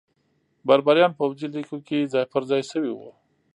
بربریان 0.67 1.11
پوځي 1.19 1.47
لیکو 1.55 1.77
کې 1.87 2.09
ځای 2.13 2.25
پرځای 2.33 2.61
شوي 2.71 2.91
وو. 2.93 3.11